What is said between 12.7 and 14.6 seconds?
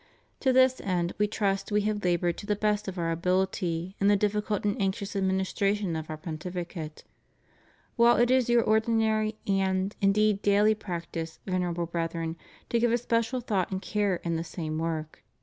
to give especial thought and care in the